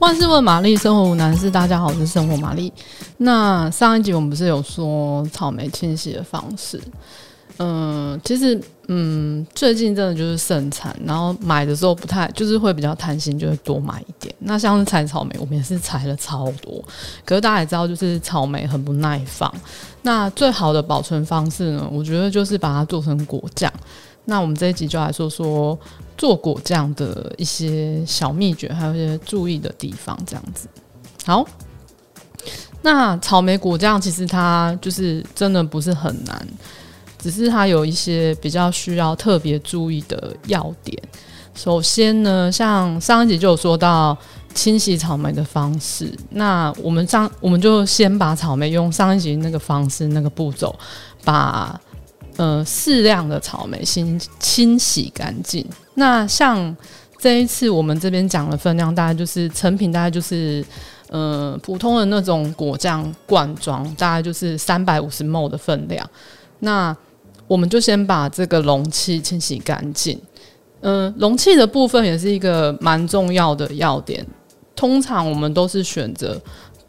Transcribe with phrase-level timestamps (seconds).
[0.00, 1.50] 万事问玛丽，生活无难事。
[1.50, 2.72] 大家好，我是生活玛丽。
[3.18, 6.80] 那上一集我们不是有说草莓清洗的方式？
[7.58, 8.58] 嗯，其实
[8.88, 14.34] 嗯，最近真的就是盛产，然后买的时候不太，就是会比较贪心，就会多买一点。
[14.38, 16.82] 那像是采草莓，我们也是采了超多。
[17.26, 19.52] 可是大家也知道，就是草莓很不耐放。
[20.00, 23.70] 那最好的保存方式呢，我觉得就是把它做成果酱。
[24.26, 25.76] 那我们这一集就来说说
[26.16, 30.68] 做果酱的一些小秘诀，还有一些注意的地方，这样子。
[31.24, 31.44] 好，
[32.82, 36.46] 那草莓果酱其实它就是真的不是很难，
[37.18, 40.96] 只是它有一些比较需要特别注意的要点。
[41.54, 44.16] 首先呢，像上一集就有说到
[44.54, 50.78] 清洗草莓的方式，那我们上我们就先把草莓用上一集那个方式那个步骤
[51.24, 51.80] 把。
[52.40, 55.62] 呃，适量的草莓清清洗干净。
[55.96, 56.74] 那像
[57.18, 60.64] 这一次我们这边讲的分量，大概就是成品，大概就是
[61.10, 66.08] 呃普通的那种果酱罐装，大概就是三百五十 ml 的分量。
[66.60, 66.96] 那
[67.46, 70.18] 我们就先把这个容器清洗干净。
[70.80, 74.26] 嗯、容器的部分也是一个蛮重要的要点。
[74.74, 76.40] 通常我们都是选择。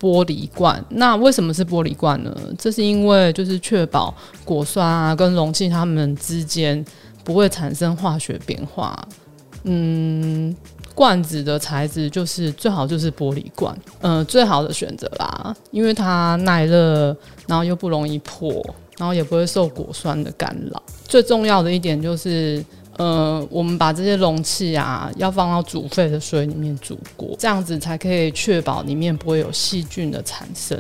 [0.02, 2.36] 玻璃罐，那为什么是玻璃罐呢？
[2.58, 4.12] 这是因为就是确保
[4.44, 6.84] 果酸啊跟容器它们之间
[7.24, 9.08] 不会产生化学变化。
[9.64, 10.56] 嗯，
[10.96, 17.16] 罐子的材质就是最好就是玻璃罐，呃，最好的选择啦，因为它耐热，
[17.48, 18.52] 然后又不容易破，
[18.98, 20.82] 然后也不会受果酸的干扰。
[21.06, 22.66] 最重要的一点就是。
[23.02, 30.80] 呃，我们把这些容器啊，要放到煮沸的水里面煮过，这样子才可以确保里面不会有细菌的产生。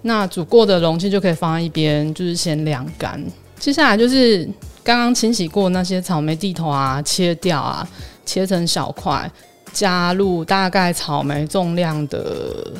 [0.00, 3.22] 那煮过的容器就可以放在一边，就是先晾干。
[3.58, 4.48] 接下来就是
[4.82, 7.86] 刚刚清洗过那些草莓蒂头啊，切掉啊，
[8.24, 9.30] 切成小块，
[9.74, 12.72] 加入大概草莓重量的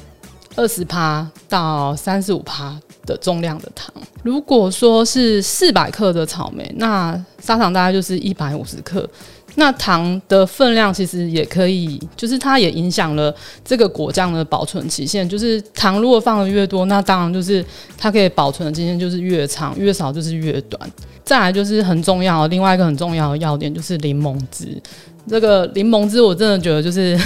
[0.57, 2.75] 二十趴到三十五趴。
[3.09, 3.91] 的重量的糖，
[4.23, 9.09] 如果说是四百克的草莓，那砂糖大概就是一百五十克。
[9.55, 15.29] 那糖的分量其实也可以，就是它也影响了这个果酱的保存期限。
[15.29, 17.65] 就是糖如果放的越多，那当然就是
[17.97, 20.89] 它可以保存的期限就是越长，越少就是越短。
[21.25, 24.81] 再来就是很重要，另外一个很重要的要点就是柠檬汁。
[25.27, 27.19] 这个柠檬汁我真的觉得就是。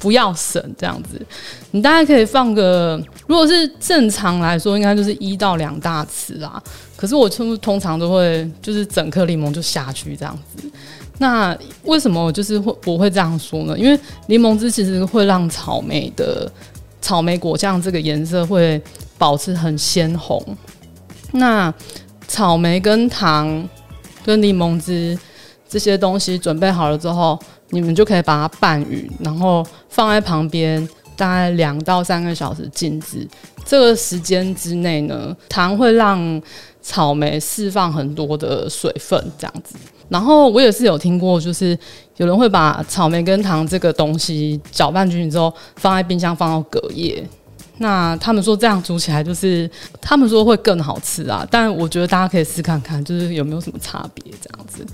[0.00, 1.20] 不要省这样子，
[1.70, 6.60] 你大概可以放个，如果是正常来说，应该就是一到两大匙啦。
[6.96, 10.68] 可是我通通常都会就是整颗柠檬就下去这样子。
[11.18, 13.78] 那为什么我就是会我会这样说呢？
[13.78, 16.50] 因为柠檬汁其实会让草莓的
[17.02, 18.82] 草莓果酱这个颜色会
[19.18, 20.42] 保持很鲜红。
[21.32, 21.72] 那
[22.26, 23.68] 草莓跟糖
[24.24, 25.18] 跟柠檬汁
[25.70, 27.38] 这些东西准备好了之后。
[27.72, 33.24] 你们就可以把它拌匀，然后放在旁边，大概两到三个小时静置。
[33.64, 36.42] 这个时间之内呢，糖会让
[36.82, 39.76] 草莓释放很多的水分，这样子。
[40.08, 41.78] 然后我也是有听过，就是
[42.16, 47.24] 有人会把草莓跟糖这个东西搅拌均匀之后，放在冰箱放到隔夜。
[47.80, 49.70] 那他们说这样煮起来就是，
[50.00, 51.46] 他们说会更好吃啊。
[51.50, 54.86] 但我觉得大家可以试看看，就是有没有什么差别这样子。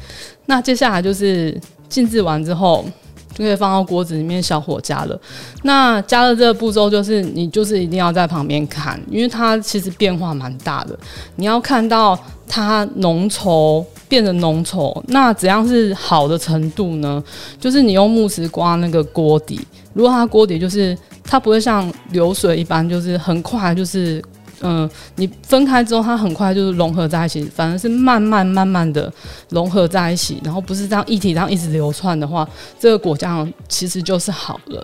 [0.47, 1.57] 那接下来就是。
[1.89, 2.85] 静置完之后，
[3.33, 5.17] 就可以放到锅子里面小火加热。
[5.63, 10.99] 那加热这个步骤就是，你就是一定要在旁边看，因为它其实变化蛮大的。
[11.37, 17.23] 你要看到它浓稠变得浓稠，那怎样是好的程度呢？
[17.61, 19.61] 就是你用木匙刮那个锅底，
[19.93, 24.23] 如果它锅底就是它不会像流水一般，就是很快就是。
[24.63, 29.13] 嗯，你分开之后，它很快就是融合在一起，反而是慢慢慢慢的
[29.51, 32.49] 融合在一起，然后不是这样一体这样一直流窜的话，
[32.81, 34.83] 这个果酱其实就是好了。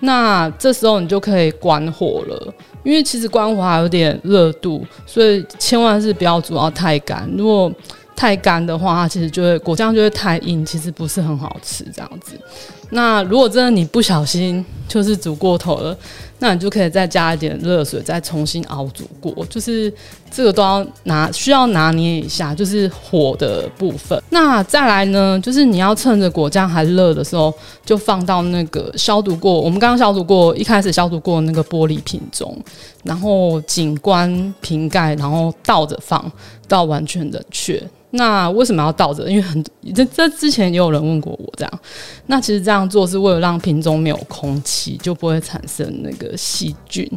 [0.00, 7.30] 那这时候你就可以关火了，因为其实关火还有点热度，所以千万是不要煮到太干。
[7.38, 7.70] 如果
[8.22, 12.38] 太干的话，它其实就会果酱就会太硬，其实不是很好吃这样子。
[12.90, 15.98] 那如果真的你不小心就是煮过头了，
[16.42, 19.46] 那你就可以再加一点热水，再重新熬煮过。
[19.48, 19.92] 就是
[20.28, 24.20] 这个都要拿需要拿捏一下，就是火的部分。
[24.30, 27.54] 那再来呢，就是你要趁着果酱还热的时候，
[27.86, 32.58] 就放到那个消毒过，我们刚刚消毒过，一开始消毒过那个玻璃瓶中，
[33.04, 36.30] 然后紧关瓶盖，然后倒着放
[36.66, 37.80] 到完全冷却。
[38.14, 39.26] 那为什么要倒着？
[39.26, 39.64] 因为很
[39.94, 41.80] 这这之前也有人问过我这样。
[42.26, 47.10] 那其实这样做是为了让瓶中没有空气，就不会产生那个细菌。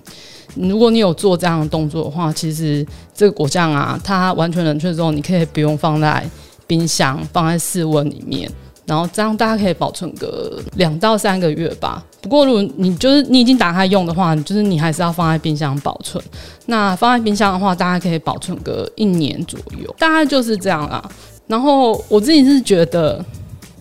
[0.55, 6.23] 如果你有做这样的动作的话，其实这个果酱啊，它完全冷却之后，你可以不用放在
[6.65, 8.49] 冰箱，放在室温里面。
[8.85, 12.05] 然后这样大家可以保存个两到三个月吧。
[12.21, 16.23] 不过如果你就是你已经打开用的话，就是你还是要放在冰箱保存。
[16.67, 21.03] 那放在冰箱的话，大家可以保存个一年左右，大概就是这样啦。
[21.47, 23.23] 然后我自己是觉得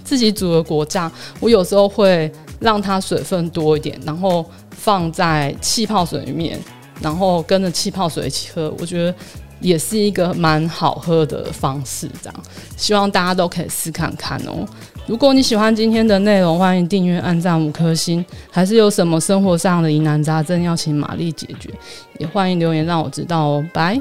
[0.02, 2.32] 自己煮的果酱，我有时候会
[2.64, 6.58] 让它水分多一点，然后放在气泡水里面，
[7.00, 9.14] 然后跟着气泡水一起喝，我觉得。
[9.60, 12.42] 也是一个蛮好喝的方式，这样
[12.76, 14.66] 希望大家都可以试看看哦。
[15.06, 18.22] 如果你喜欢今天的内容，欢迎订阅、按赞五颗星。
[18.50, 21.70] 还是有什么生活上的疑难杂症要请玛丽解决，
[22.18, 23.66] 也欢迎留言让我知道哦。
[23.72, 23.98] 拜。